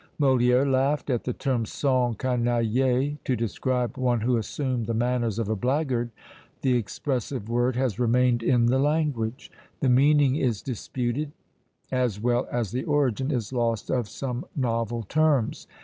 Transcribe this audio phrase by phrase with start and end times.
[0.19, 5.55] Molière laughed at the term s'encanailler, to describe one who assumed the manners of a
[5.55, 6.09] blackguard;
[6.63, 9.51] the expressive word has remained in the language.
[9.79, 11.33] The meaning is disputed
[11.91, 15.67] as well as the origin is lost of some novel terms.